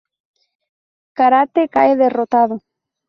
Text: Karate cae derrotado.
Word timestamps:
Karate 1.17 1.63
cae 1.75 1.91
derrotado. 2.03 2.55